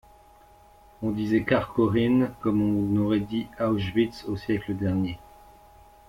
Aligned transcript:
On 1.03 1.11
disait 1.11 1.43
Kharkhorin 1.43 2.31
comme 2.41 2.59
on 2.59 2.97
aurait 3.05 3.19
dit 3.19 3.45
Auschwitz 3.59 4.25
au 4.25 4.35
siècle 4.35 4.75
dernier 4.75 5.19